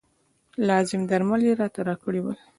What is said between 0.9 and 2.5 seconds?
درمل یې راته راکړي ول.